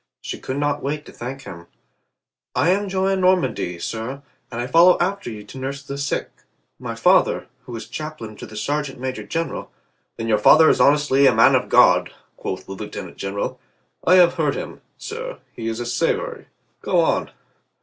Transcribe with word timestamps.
She 0.19 0.39
could 0.39 0.57
not 0.57 0.81
wait 0.81 1.05
to 1.05 1.11
thank 1.13 1.43
him. 1.43 1.67
"I 2.55 2.71
am 2.71 2.89
Jean 2.89 3.21
Normandy, 3.21 3.77
sir, 3.77 4.23
and 4.51 4.59
I 4.59 4.65
follow 4.65 4.97
after 4.99 5.29
you 5.29 5.43
to 5.43 5.59
nurse 5.59 5.83
the 5.83 5.95
sick. 5.95 6.31
My 6.79 6.95
father, 6.95 7.45
who 7.65 7.75
is 7.75 7.87
chaplain 7.87 8.35
to 8.37 8.47
the 8.47 8.57
sergeant 8.57 8.99
major 8.99 9.21
general 9.23 9.71
—""Then 10.17 10.27
your 10.27 10.39
father 10.39 10.71
is 10.71 10.81
honestly 10.81 11.27
a 11.27 11.35
man 11.35 11.53
of 11.53 11.69
God," 11.69 12.11
quoth 12.35 12.65
the 12.65 12.71
lieutenant 12.71 13.17
general. 13.17 13.59
"I 14.03 14.15
have 14.15 14.33
heard 14.33 14.55
him, 14.55 14.81
sir. 14.97 15.37
He 15.55 15.67
is 15.67 15.93
savory. 15.93 16.47
Go 16.81 16.99
on." 17.01 17.29